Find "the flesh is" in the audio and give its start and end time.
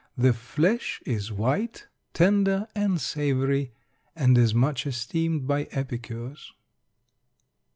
0.17-1.31